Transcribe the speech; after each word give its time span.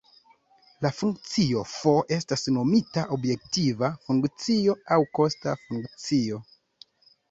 La 0.85 0.91
funkcio 0.99 1.61
"f" 1.73 1.93
estas 2.17 2.47
nomita 2.57 3.05
objektiva 3.19 3.93
funkcio, 4.09 4.79
aŭ 4.93 5.03
kosta 5.23 5.59
funkcio. 5.71 6.47